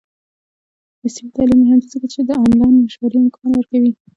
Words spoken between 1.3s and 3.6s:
تعلیم مهم دی ځکه چې د آنلاین مشورې امکان